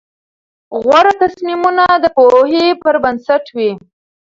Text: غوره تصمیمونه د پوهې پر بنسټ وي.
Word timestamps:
غوره 0.81 1.13
تصمیمونه 1.21 1.85
د 2.03 2.05
پوهې 2.15 2.65
پر 2.81 2.95
بنسټ 3.03 3.45
وي. 3.55 3.71